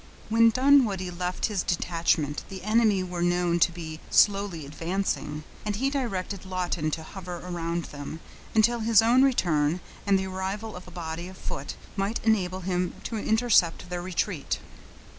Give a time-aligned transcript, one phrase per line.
[0.29, 5.91] When Dunwoodie left his detachment, the enemy were known to be slowly advancing, and he
[5.91, 8.19] directed Lawton to hover around them,
[8.55, 12.95] until his own return, and the arrival of a body of foot, might enable him
[13.03, 14.57] to intercept their retreat.